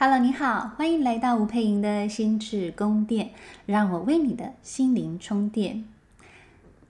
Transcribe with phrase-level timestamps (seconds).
[0.00, 3.30] Hello，你好，欢迎来到吴佩莹的心智宫殿，
[3.66, 5.86] 让我为你的心灵充电。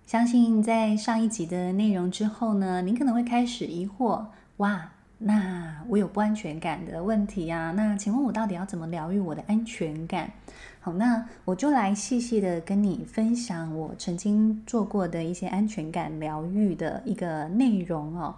[0.04, 4.26] 相信在上一集的内容之后呢，您可能会开始疑惑：
[4.58, 7.72] 哇，那我有不安全感的问题呀？
[7.74, 10.30] 那请问我到底要怎么疗愈我的安全感？
[10.78, 18.34] 好，那我就来细细的跟你分享我曾经做过的一些安全感疗愈的一个内容哦。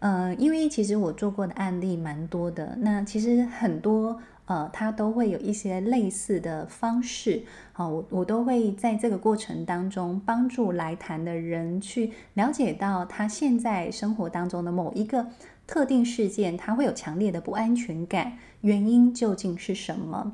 [0.00, 15.26] 呃，因为其实我做过的案例蛮多的，那其实很多呃，它都会有一些类似的方式，好，我我都会在这个过程当中帮助来谈的人去了解到他现在生活当中的某一个
[15.66, 20.32] 特定事件，他会有强烈的不安全感，原因究竟是什么？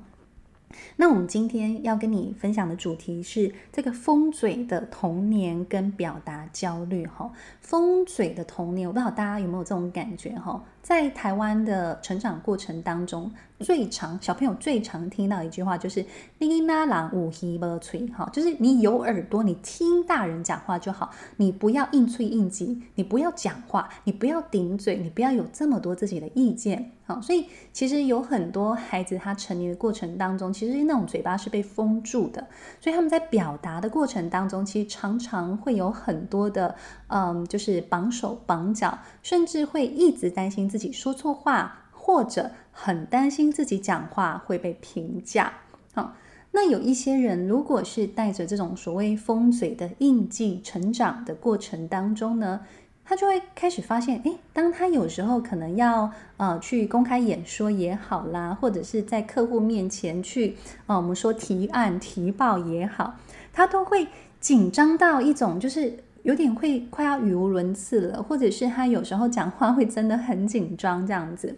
[0.97, 7.31] 那我们今天要跟你分享的主题是这个封嘴的童年跟表达焦虑哈。
[7.61, 10.63] 封嘴的童年，我不知道大家有没有这种感觉哈？
[10.83, 16.05] 在台湾的成长过程当中，最常小朋友最常听到一句话就是
[16.39, 26.93] “你那狼无耳无嘴”哈，就是你有耳朵，你听大人讲话就好，你不要硬吹硬挤，你不要讲话，你不要顶嘴，你不要有这么多自己的意见。
[27.09, 32.45] 好，所以其实有很多孩子他成年的过程当中，其实那种嘴巴是被封住的，
[32.81, 36.75] 所以他们在表达的过程当中，其实常常会有很多的，
[37.07, 45.53] 嗯，就是绑手绑脚，甚至会一直担心自己说错话，或者很担心自己讲话会被评价。
[45.95, 46.13] 好，
[46.51, 52.63] 那有一些人如果是带着这种所谓封嘴的印记成长的过程当中呢，
[53.09, 63.15] 他就会开始发现，诶，当他有时候可能要呃去公开演说也好啦，或者是在客户面前去呃我们说提案提报也好，
[63.53, 64.09] 他都会
[64.41, 71.57] 紧张到一种就是有点会快要语无伦次了，或者是他有时候讲话会真的很紧张这样子。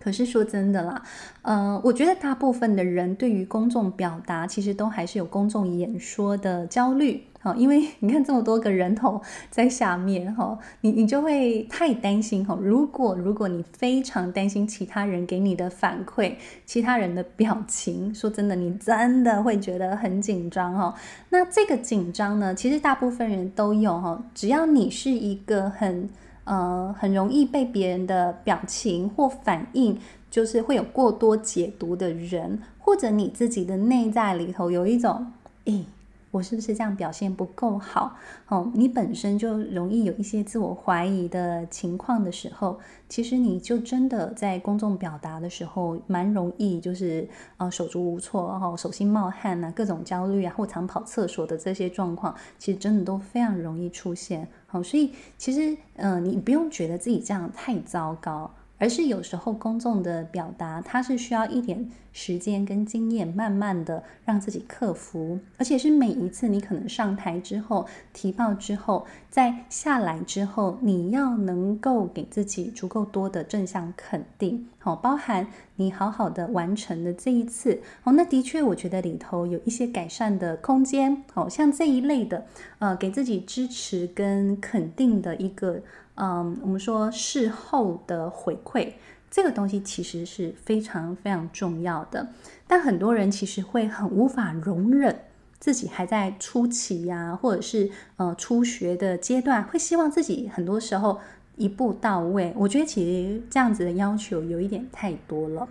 [0.00, 1.02] 可是说真的啦，
[1.42, 7.24] 呃，我觉得大部分的人对于公众表达，其实都还是有公众演说的焦虑。
[7.44, 9.20] 好，因为你看这么多个人头
[9.50, 12.58] 在下面哈，你你就会太担心哈。
[12.58, 20.94] 如果如果你非常担心其他人给你的反馈，其他人的表情，说真的，你真的会觉得很紧张哈。
[21.28, 24.24] 那这个紧张呢，其实大部分人都有哈。
[24.34, 26.08] 只要你是一个很
[26.44, 29.98] 呃很容易被别人的表情或反应，
[30.30, 35.30] 就是会有过多解读的人，或者你自己的内在里头有一种
[35.66, 35.84] 诶。
[36.34, 38.16] 我是不是这样表现不够好？
[38.48, 42.76] 哦，你本身就容易有一些自我怀疑的情况的时候，
[43.08, 54.48] 其实你就真的在公众表达的时候，蛮容易就是呃手足无措，然后手心冒汗啊，各种焦虑啊，或常跑厕所的这些状况，其实真的都非常容易出现。
[54.66, 58.50] 好，所以其实呃，你不用觉得自己这样太糟糕。
[58.76, 82.46] 而是有时候公众的表达，它是需要一点时间跟经验，慢慢的让自己克服，而且是每一次你可能上台之后提报之后，再下来之后，你要能够给自己足够多的正向肯定，好，包含你好好的完成的这一次，哦，那的确我觉得里头有一些改善的空间，好，像这一类的，
[82.78, 85.82] 呃，给自己支持跟肯定的一个。
[86.16, 88.92] 嗯，我们说事后的回馈，
[89.34, 92.28] 这个东西其实是非常非常重要的。
[92.68, 95.22] 但很多人其实会很无法容忍
[95.58, 101.18] 自己还在初期呀，或者是呃初学的阶段，会希望自己很多时候
[101.56, 102.54] 一步到位。
[102.56, 105.66] 我觉得其实这样子的要求有一点太多了。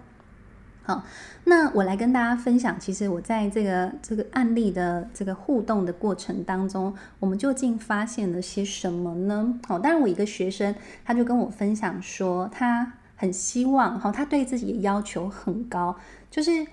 [0.86, 1.02] 好，
[1.46, 9.58] 那我来跟大家分享，其实我在这个这个案例的这个互动的过程当中，我们究竟发现了些什么呢？
[9.66, 10.76] 好，当然我一个学生
[11.06, 15.96] 他就跟我分享说，他很希望，哈，他对自己的要求很高，
[16.30, 16.66] 就是。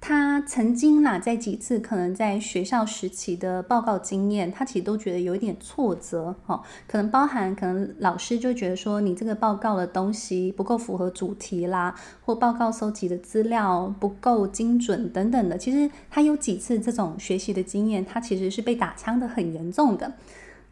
[0.00, 11.92] 他曾经啦，在几次可能在学校时期的报告经验，他其实都觉得有一点挫折，哈，可能包含可能老师就觉得说你这个报告的东西不够符合主题啦，
[12.24, 15.58] 或报告收集的资料不够精准等等的。
[15.58, 20.12] 其实他有几次这种学习的经验，他其实是被打枪的很严重的。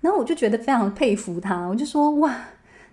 [0.02, 2.32] 然后我就觉得非常佩服他，我就说哇，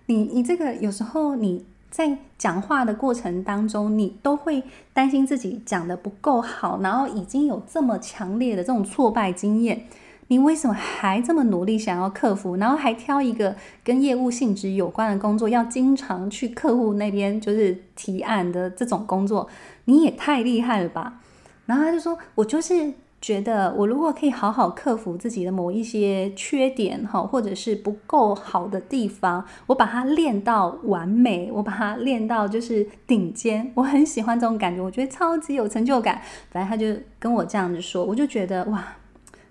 [0.06, 1.64] 你你这个有时候你。
[1.94, 9.86] 在讲话的过程当中，你都会担心自己讲得不够好，然后已经有这么强烈的这种挫败经验，
[10.26, 12.56] 你为什么还这么努力想要克服？
[12.56, 13.54] 然后还挑一个
[13.84, 19.48] 跟业务性质有关的工作，要经常去客户那边就是提案的这种工作，
[19.84, 21.20] 你也太厉害了吧？
[21.66, 22.94] 然后他就说：“我就是。”
[23.24, 36.20] 觉得，我如果可以好好克服自己的某一些缺点哈，或者是不够好的地方，我把它练到完美，我把它练到就是顶尖，我很喜欢这种感觉，我觉得超级有成就感。
[36.50, 38.84] 反正他就跟我这样子说，我就觉得哇，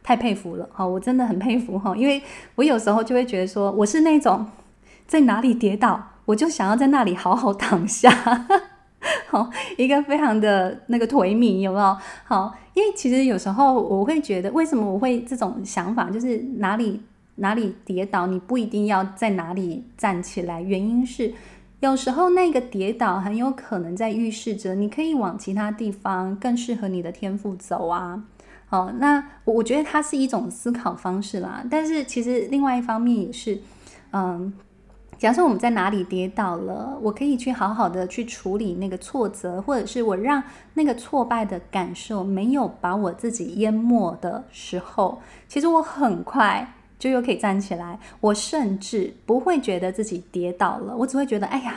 [0.03, 2.21] 太佩服了哈，我真的很佩服哈，因为
[2.53, 4.45] 我有时候就会觉得说，我是那种
[5.07, 8.45] 在哪里跌倒，我就想要在那里好好躺下。
[9.27, 11.97] 好，一个非常的那个颓靡，有没有？
[12.23, 16.09] 好，因为其实有时候我会觉得，为什么我会这种想法？
[16.09, 17.01] 就是哪里
[17.35, 20.61] 哪里跌倒，你不一定要在哪里站起来。
[20.61, 21.33] 原因是
[21.81, 28.23] 有时候那个跌倒很有可能在预示着你可以往其他地方更适合你的天赋走啊。
[28.67, 31.63] 好，那我觉得它是一种思考方式啦。
[31.69, 33.59] 但是其实另外一方面也是，
[34.11, 34.53] 嗯。
[35.17, 40.43] 假设我们在哪里跌倒了，我可以去好好的去处理那个挫折，或者是我让
[40.73, 47.99] 那个挫败的感受没有把我自己淹没的时候，其实我很快就又可以站起来。
[48.19, 51.75] 我甚至不会觉得自己跌倒了，我只会觉得，哎呀，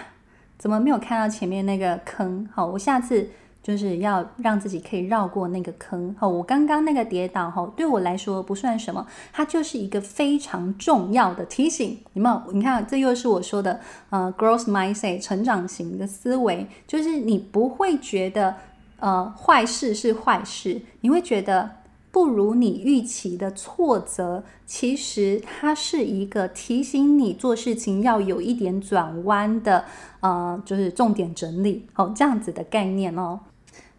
[0.58, 2.48] 怎么没有看到前面那个坑？
[2.52, 3.30] 好，我下次。
[3.66, 6.14] 就是要让自己可以绕过那个坑。
[6.16, 11.98] 好，我刚刚那个跌倒，哈，对我来说不算什么，它就是一个非常重要的提醒。
[12.12, 13.80] 你们，你看，这又是我说的，
[14.10, 18.54] 呃，growth mindset，成长型的思维，就是你不会觉得，
[19.00, 21.68] 呃，坏事是坏事，你会觉得
[22.12, 29.84] 不如你预期的挫折，其实它是一个提醒你做事情要有一点转弯的，
[30.20, 33.40] 呃，就是重点整理，哦，这样子的概念哦。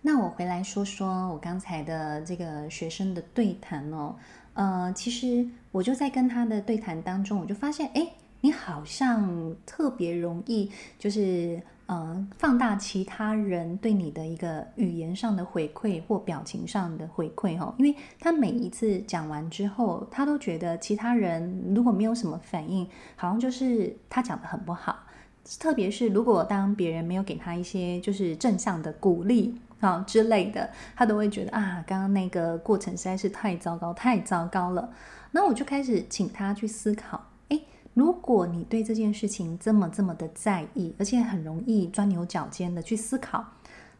[0.07, 4.15] 那我回来说说我刚才的这个学生的对谈哦，
[4.53, 8.07] 呃，其实我就在跟他的对谈当中，我就发现，哎，
[8.39, 22.87] 你好像特别容易就是呃放大其他人对你的一个语言上的回馈或表情上的回馈哦，因为他每一次讲完之后，他都觉得其他人如果没有什么反应，
[23.17, 24.97] 好像就是他讲得很不好，
[25.59, 29.53] 特别是如果当别人没有给他一些就是正向的鼓励。
[29.79, 34.89] 好之类的，他都会觉得啊，刚刚那个过程实在是太糟糕，太糟糕了。
[35.31, 37.61] 那我就开始请他去思考，诶，
[37.93, 43.45] 如果你对这件事情这么这么的在意，而且很容易钻牛角尖的去思考。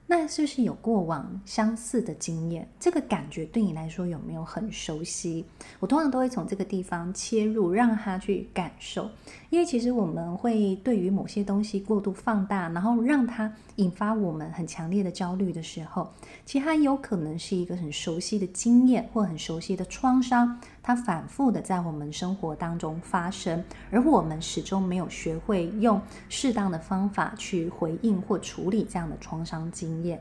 [0.09, 2.65] 那是不是有过往相似的经验？
[2.79, 5.43] 这个感觉对你来说有没有很熟悉？
[5.81, 9.09] 我通常都会从这个地方切入，让他去感受。
[9.49, 16.09] 因为其实我们会对于某些东西过度放大，然后让它引发我们很强烈的焦虑的时候，
[16.45, 20.59] 其实它有可能是一个很熟悉的经验或很熟悉的创伤。
[20.87, 23.61] 它反复的在我们生活当中发生，
[23.91, 30.17] 而我们始终没有学会用适当的方法去回应或处理这样的创伤经验。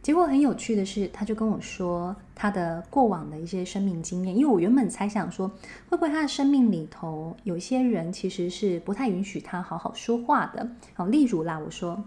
[0.00, 5.46] 结果很有趣的是，他就跟我说他的过往的一些生命经验，因为我原本猜想说，
[5.90, 10.66] 会不会他的生命里头有些人其实是不太允许他好好说话的。
[10.94, 12.02] 好，例如啦，我说。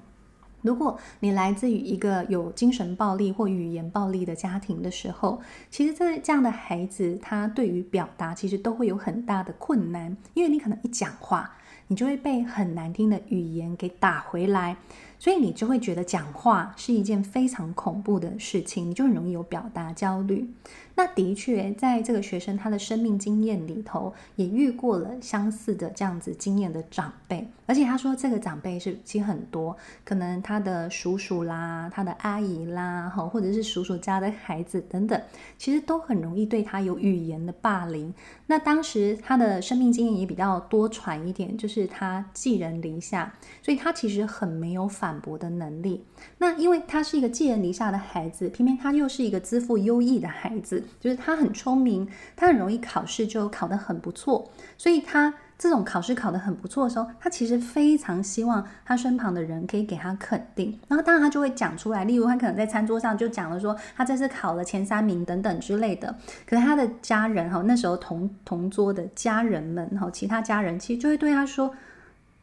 [0.63, 5.39] 如果你来自于一个有精神暴力或语言暴力的家庭的时候，
[5.69, 11.51] 其实这这样的孩子，他对于表达其实都会有很大的困难，因为你可能一讲话，
[11.87, 14.77] 你就会被很难听的语言给打回来。
[15.23, 20.53] 所以你就会觉得讲话是一件非常恐怖的事情，你就很容易有表达焦虑。
[20.95, 35.19] 那的确，在这个学生他的生命经验里头，也遇过了相似的这样子经验的长辈，而且他说这个长辈是其实很多，可能他的叔叔啦、他的阿姨啦，或者是叔叔家的孩子等等，
[35.57, 38.13] 其实都很容易对他有语言的霸凌。
[38.45, 43.33] 那当时他的生命经验也比较多舛一点，就是他寄人篱下，
[43.63, 46.03] 所以他其实很没有反反驳的能力。
[46.39, 55.33] 那因为他是一个寄人篱下的孩子，偏偏他又是一个资赋优异的孩子，就是他很聪明，他很容易考试就考得很不错，所以他。
[55.55, 66.13] 这种考试考得很不错的时候，他其实非常希望他身旁的人可以给他肯定，然后当然他就会讲出来，例如他可能在餐桌上就讲了说他这次考了前三名等等之类的。
[66.45, 71.73] 可是他的家人哈，那时候同同桌的家人们哈，其他家人其实就会对他说：“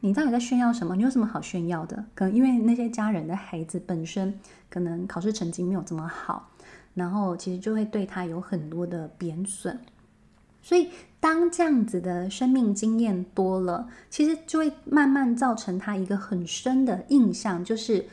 [0.00, 0.96] 你到底在炫耀什么？
[0.96, 4.38] 你有什么好炫耀的？”可能因为那些家人的孩子本身
[4.68, 6.50] 可能考试成绩没有这么好，
[6.94, 9.78] 然后其实就会对他有很多的贬损。
[10.62, 10.90] 所以，
[11.20, 18.06] 当这样子的生命经验多了，其实就会慢慢造成他一个很深的印象，就是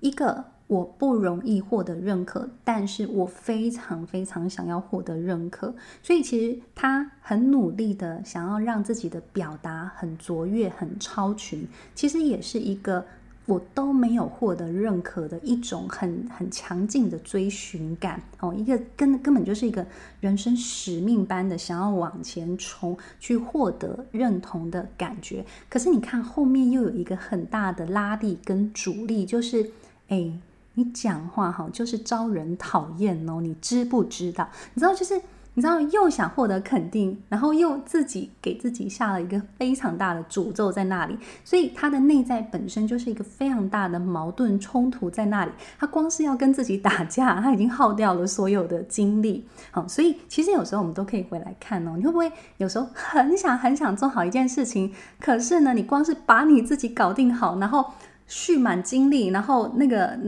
[0.00, 5.74] 一个我不容易获得认可，但是我非常非常想要获得认可。
[6.00, 13.04] 所以，其实他很努力的想要让自己的表达很卓越、很超群，其实也是一个
[13.46, 19.84] 我都没有获得认可的一种很很强劲的追寻感哦，一个根根本就是一个
[20.20, 25.44] 人生使命般的想要往前冲，去获得认同的感觉。
[25.68, 29.68] 可是你看后面又有一个很大的拉力跟阻力，就是
[30.06, 30.32] 哎，
[30.74, 34.48] 你讲话哈就是招人讨厌哦，你知不知道？
[34.74, 35.20] 你知道就是。
[35.54, 45.50] 你知道，又想获得肯定，然后又自己给自己下了一个非常大的诅咒在那里，所以他的内在本身就是一个非常大的矛盾冲突在那里。
[45.76, 49.44] 他光是要跟自己打架，他已经耗掉了所有的精力。
[49.72, 57.84] 好，所以其实有时候我们都可以回来看哦，你会不会有时候很想很想做好一件事情，可是呢，你光是把你自己搞定好，然后
[58.30, 60.18] 蓄满精力，然后那个。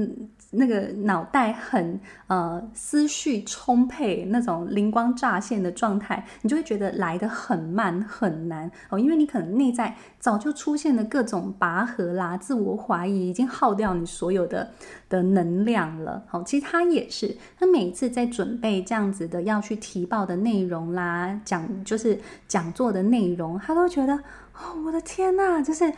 [0.54, 14.70] 那个脑袋很呃思绪充沛，那种灵光乍现的状态，你就会觉得来得很慢很难哦，因为你可能内在早就出现了各种拔河啦、自我怀疑，已经耗掉你所有的
[15.08, 16.22] 的能量了。
[16.28, 24.12] 好，其实他也是，他每一次在准备这样子的要去提报的内容啦，讲就是讲座的内容，他都觉得
[24.52, 25.90] 哦，我的天呐，就是。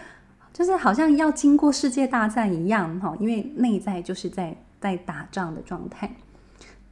[0.54, 6.14] 就是好像要经过世界大战一样哈，因为内在就是在在打仗的状态。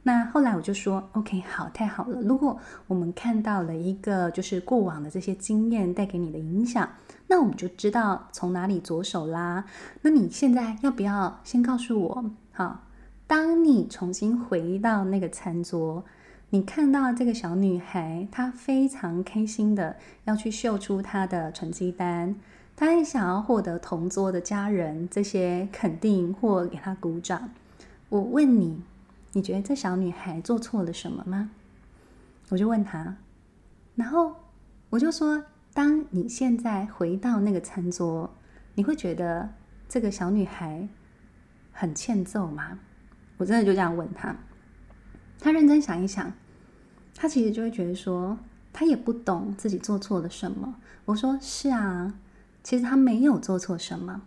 [0.03, 2.21] 那后来我就说，OK，好，太好了。
[2.21, 6.89] 如果我们看到了一个就是过往的这些经验带给你的影响，
[7.27, 9.63] 那我们就知道从哪里着手啦。
[10.01, 12.25] 那你现在要不要先告诉我？
[12.51, 12.81] 好，
[13.27, 16.03] 当你重新回到那个餐桌，
[16.49, 22.35] 你看到这个小女孩，她非常开心的要去秀出她的成绩单。
[22.75, 27.51] 他也想要获得同桌的家人这些肯定或给他鼓掌。
[28.09, 28.81] 我问你，
[29.31, 31.51] 你觉得这小女孩做错了什么吗？
[32.49, 33.15] 我就问他，
[33.95, 34.35] 然后
[34.89, 38.29] 我就说：当你现在回到那个餐桌，
[38.75, 39.49] 你会觉得
[39.87, 40.87] 这个小女孩
[41.71, 42.79] 很欠揍吗？
[43.37, 44.35] 我真的就这样问他。
[45.39, 46.31] 他认真想一想，
[47.15, 48.37] 他其实就会觉得说，
[48.71, 50.75] 他也不懂自己做错了什么。
[51.05, 52.15] 我说：是啊。
[52.63, 54.21] 其实他没有做错什么，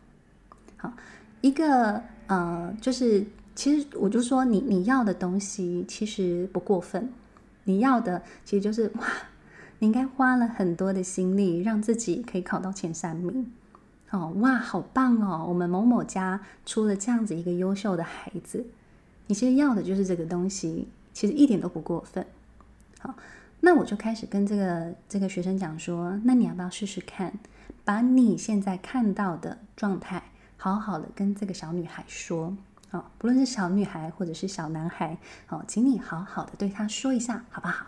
[0.77, 0.93] 好，
[1.41, 3.25] 一个呃，就是
[3.55, 7.11] 其实我就说你你要的东西其实不过分，
[7.65, 9.07] 你要的其实就是哇，
[9.79, 13.51] 你应该花了很多的心力让自己可以考到前三名，
[14.11, 18.67] 哦哇，好棒哦，我们某某家出了这样子一个优秀的孩子，
[19.29, 22.27] 你其实要的就是这个东西，其实一点都不过分，
[22.99, 23.15] 好，
[23.61, 27.33] 那我就开始跟这个这个学生讲说，那你要不要试试看？
[27.87, 30.25] 把你现在看到的状态，
[30.57, 32.57] 好好的跟这个小女孩说，
[32.91, 35.17] 哦，不论是小女孩或者是小男孩，
[35.49, 37.87] 哦，请你好好的对他说一下，好不好？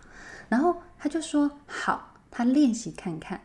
[0.49, 3.40] 然后他就说好，他练习看看。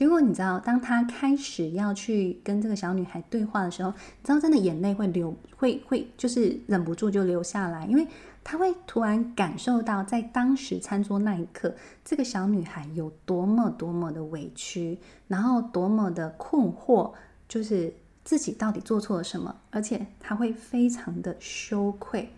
[0.00, 8.06] 结果你知道，当他开始要去跟这个小女孩对话的时候，你知道，真的眼泪会流，会会就是忍不住就流下来，因为。
[8.42, 17.12] 他会突然感受到，在当时餐桌那一刻，这个小女孩有多么多么的委屈，然后多么的困惑，
[17.46, 17.92] 就是
[18.24, 22.30] 自己到底做错了什么，而且他会非常的羞愧。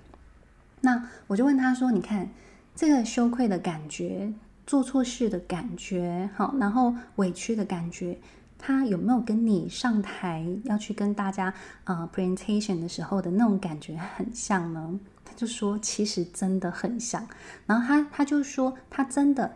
[0.80, 2.28] 那我就问他说：“你看
[2.74, 4.32] 这个羞愧的感觉，
[4.72, 8.18] 做错事的感觉，好，然后委屈的感觉，
[8.58, 11.52] 他有没有跟你上台要去跟大家
[11.84, 17.28] 呃 presentation 的时候的那种感觉很像呢？”他就说其实真的很像，
[17.66, 19.54] 然后他他就说他真的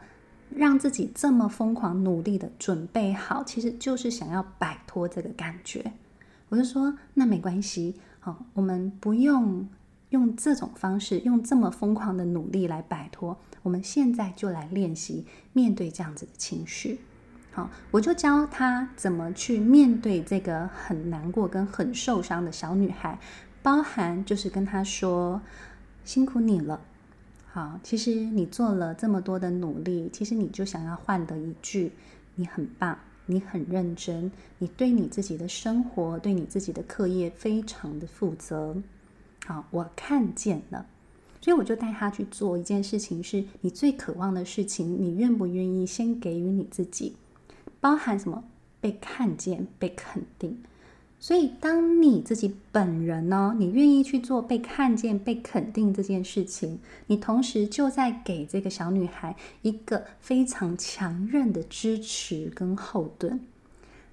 [0.51, 5.93] 让自己这么疯狂努力的准备好，其实就是想要摆脱这个感觉。
[6.51, 9.67] 我就说那没关系，好，我们不用
[10.17, 13.37] 用这种方式，用这么疯狂的努力来摆脱。
[13.63, 17.01] 我们现在就来练习面对这样子的情绪。
[17.53, 23.19] 好，我就教他怎么去面对这个很难过跟很受伤的小女孩。
[23.63, 25.43] 包含就是跟他说，
[26.03, 26.81] 辛苦你了，
[27.53, 31.93] 好，其实你做了这么多的努力，其实你就想要换得一句，
[32.37, 32.97] 你很棒，
[33.27, 38.77] 你很认真，你对你自己的生活，对你自己的课业非常的负责，
[39.47, 40.85] 好，我看见了，
[41.41, 47.15] 所以我就带他去做一件事情，是你最渴望的事情，你愿不愿意先给予你自己，
[47.81, 48.43] 包含什么？
[48.81, 50.59] 被看见，被肯定。
[51.19, 63.41] 所以，当你自己本人呢，你愿意去做被看见、被肯定这件事情，你同时就在给这个小女孩一个非常强韧的支持跟后盾。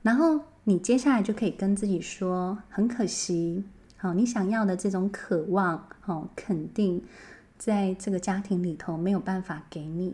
[0.01, 3.63] 然后，你接下来就可以跟自己说：很可惜，
[4.03, 7.01] 好，你想要的这种渴望、好肯定，
[7.57, 10.13] 在这个家庭里头没有办法给你。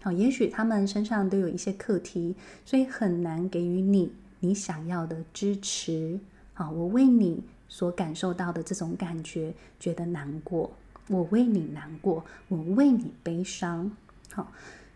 [0.00, 6.20] 好，也许他们身上都有一些课题，所以很难给予你你想要的支持。
[6.52, 10.70] 好，我为你所感受到的这种感觉觉得难过，
[11.08, 13.90] 我为你难过，我为你悲伤。
[14.30, 14.46] 好，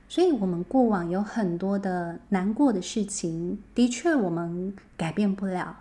[0.09, 5.79] 所以我们过往有很多的难过的事情，的确我们改变不了。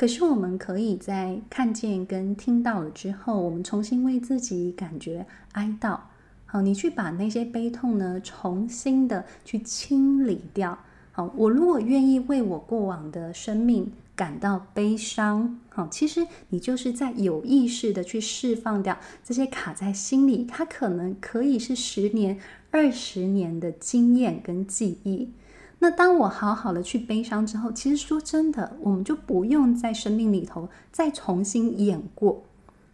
[0.00, 6.00] 可是我们可以在看见跟听到了之后，我们重新为自己感觉哀悼。
[6.46, 10.78] 好，你去把那些悲痛呢，重新的去清理掉。
[11.12, 22.40] 好，我如果愿意为我过往的生命感到悲伤，好，其实你就是在有意识的去释放掉这些卡在心里，它可能可以是十年、
[22.70, 25.28] 二十年的经验跟记忆。
[25.82, 32.44] 那当我好好的去悲伤之后，其实说真的，我们就不用在生命里头再重新演过，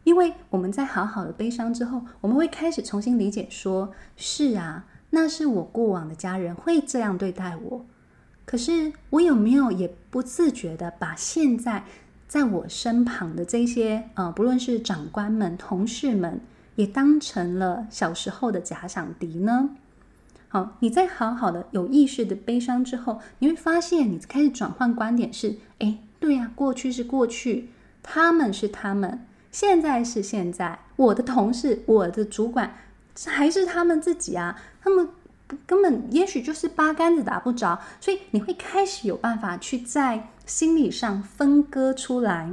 [0.04, 7.84] 因为我们在好好的悲伤之后，我们会开始重新理解说，是啊，那是我过往的家人会这样对待我，
[8.44, 11.82] 可是我有没有也不自觉的把现在
[12.28, 16.40] 在我身旁的这些呃，不论是长官们、同事们，
[16.76, 19.70] 也当成了小时候的假想敌呢？
[20.48, 27.68] 好，你在好好的有意识的悲伤之后，你会发现你开始转换观点是：哎，对呀，过去是过去，
[28.02, 32.74] 他们是他们，现在是现在，我的同事、我的主管
[33.26, 35.08] 还是他们自己啊，他们
[35.66, 42.50] 根本也许就是八竿子打不着，所以你会开始有办法去在心理上分割出来。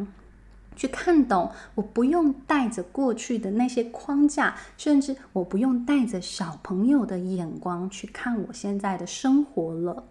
[0.76, 10.04] 去看懂，我不用带着过去的那些框架，甚至我不用带着小朋友的眼光去看我现在的生活了。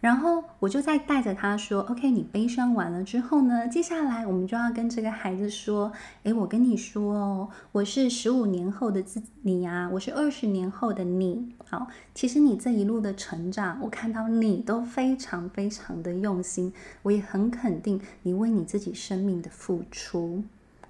[0.00, 11.52] 然后我就在带着他说：“OK，你悲伤完了之后呢，接下来我们就要跟这个孩子说，诶，我跟你说哦，我是十五年后的自你啊，我是二十年后的你。
[11.68, 20.44] 好，其实你这一路的成长，我看到你都非常非常的用心，我也很肯定你为你自己生命的付出。”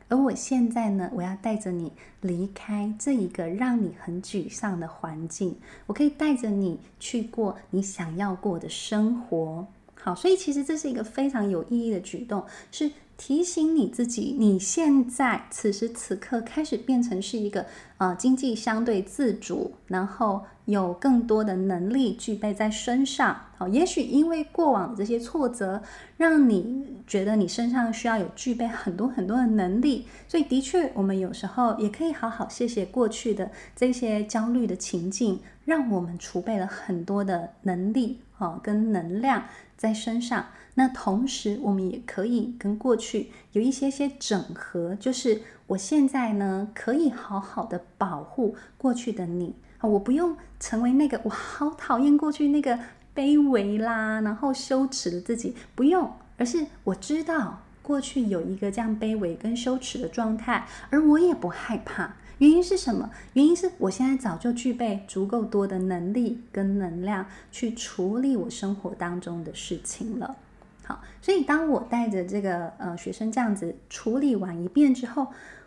[0.08, 5.54] 而我现在呢，我要带着你离开这一个让你很沮丧的环境，
[5.86, 9.66] 我可以带着你去过你想要过的生活。
[9.94, 12.90] 好，所以其实这是一个非常有意义的举动，是。
[13.18, 17.66] 提醒你自己，你现在此时此刻开始变成是一个
[17.98, 23.36] 呃经济相对自主，然后有更多的能力具备在身上。
[23.56, 25.82] 好，也许因为过往的这些挫折，
[26.16, 39.44] 让你觉得你身上需要有具备很多很多的能力，所以的确，我们有时候也可以好好谢谢过去的这些焦虑的情境，让我们储备了很多的能力，哦，跟能量
[39.76, 40.46] 在身上。
[40.76, 52.78] 那同时，我们也可以跟过去有一些些整合，就是我现在呢，可以好好的保护过去的你啊，我不用成为那个我好讨厌过去那个
[53.14, 62.14] 卑微啦，然后羞耻的自己，不用，而是我知道过去有一个这样卑微跟羞耻的状态，而我也不害怕。
[62.38, 63.10] 原因是什么？
[63.34, 70.36] 原因是我现在早就具备足够多的能力跟能量去处理我生活当中的事情了。
[70.84, 75.26] 好，所以当我带着这个呃学生这样子处理完一遍之后，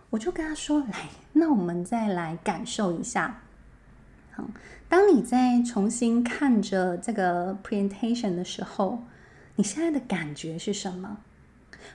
[0.10, 3.42] 我就跟他说：“来，那我们再来感受一下。
[4.32, 4.46] 好，
[4.90, 9.04] 当你在重新看着这个 presentation 的时候，
[9.58, 11.18] 你现在的感觉是什么？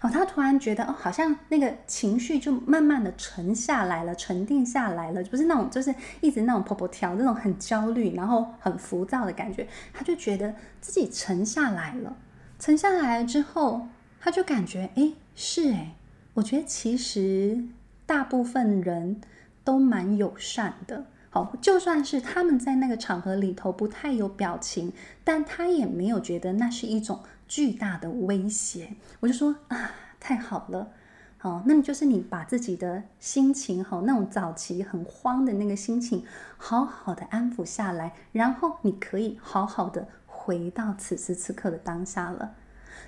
[0.01, 12.17] 哦，他突然觉得哦，好像那个情绪就慢慢的沉下来了，沉淀下来了，不是那种就是一直那种婆婆跳，那种很焦虑，然后很浮躁的感觉，他就觉得自己沉下来了。”
[12.59, 15.95] 沉下来了之后，他就感觉，哎，是哎，
[16.35, 17.65] 我觉得其实
[18.07, 19.21] 大部分人
[19.63, 21.05] 都蛮友善的。
[21.29, 24.91] 好，就算是他们在那个场合里头不太有表情，
[25.23, 28.95] 但他也没有觉得那是一种巨大的威胁。
[29.21, 30.93] 我就说啊，太好了，
[31.39, 36.25] 好，那么就是你把自己的心情，好，那种早期很慌的那个心情，
[36.57, 40.09] 好好的安抚下来，然后你可以好好的。
[40.39, 42.55] 回到此时此刻的当下了，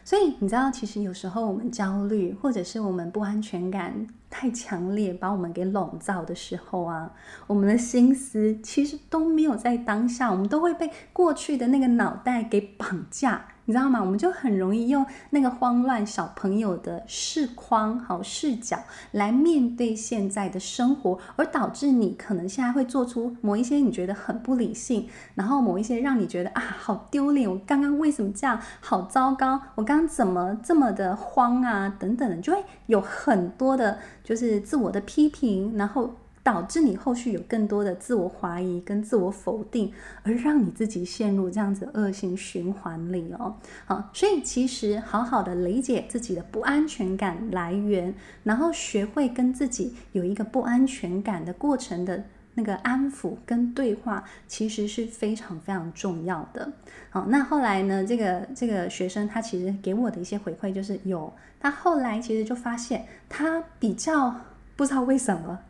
[0.02, 7.14] 所以你知道，其实有时候我们焦虑，或者是我们不安全感太强烈，把我们给笼罩的时候啊，
[7.46, 13.46] 我们的心思其实都没有在当下，我们都会被过去的那个脑袋给绑架。
[13.68, 14.00] 你知道吗？
[14.00, 18.78] 我们就很容易用那个慌乱小朋友的视框、好视角
[19.12, 36.14] 来面对现在的生活，而导致你可能现在会做出某一些你觉得很不理性，然后某一些让你觉得啊好丢脸，我刚刚为什么这样，好糟糕，我刚刚怎么这么的慌啊等等的，就会有很多的就是自我的批评，然后。
[36.48, 43.54] 导致你后续有更多的自我怀疑跟自我否定，而让你自己陷入这样子恶性循环里哦。
[43.84, 52.24] 好，所以其实好好的理解自己的不安全感来源，然后学会跟自己有一个不安全感的过程的。
[52.54, 56.72] 那个安抚跟对话其实是非常非常重要的。
[57.08, 64.34] 好，那后来呢，这个这个学生他其实给我的一些回馈就是有，他后来其实就发现他比较
[64.74, 65.60] 不知道为什么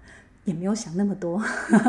[0.48, 1.38] 也没有想那么多。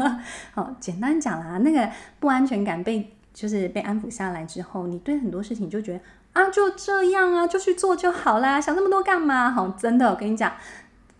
[0.53, 5.99] 好，简单讲啦，那个不安全感被就是被安抚下来之后，你对很多事情就觉得
[6.33, 9.49] 啊，就这样啊，就去做就好啦，想那么多干嘛？
[9.49, 10.53] 好，真的，我跟你讲，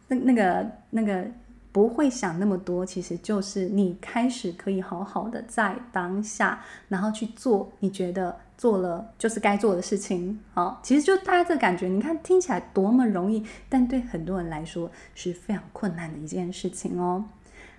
[0.10, 1.26] 那那个那个。
[1.72, 10.38] 不会想那么多，其实就是你开始可以好好的在当下，然后去做你觉得做了就是该做的事情。
[10.54, 17.24] 好，其实就大家这感觉，你看听起来多么容易，但对很多人来说是非常困难的一件事情哦。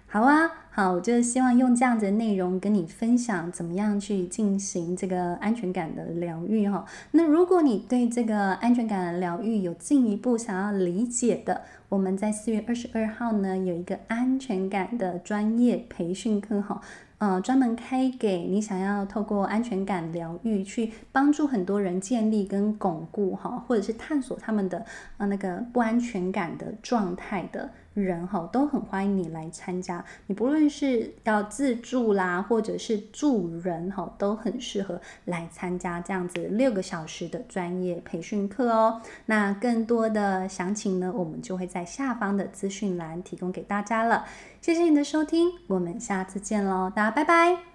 [0.06, 6.84] 好啊，好，我就是希望用这样子的内容跟你分享，怎么样去进行这个安全感的疗愈哈。
[7.10, 16.80] 那如果你对这个安全感疗愈有进一步想要理解的，我们在四月二十二号呢有一个安全感的专业培训课哈。
[17.18, 24.86] 呃，专门开给你想要透过安全感疗愈去帮助很多人建立跟巩固哈，或者是探索他们的
[25.18, 30.02] 呃那个不安全感的状态的人哈，都很欢迎你来参加。
[30.28, 39.00] 你不论论是要自助啦，或者是助人哈，都很适合来参加这样子六个小时的专业培训课哦。
[39.26, 44.26] 那更多的详情呢，我们就会在下方的资讯栏提供给大家了。
[44.60, 47.69] 谢谢你的收听，我们下次见喽，大家拜拜。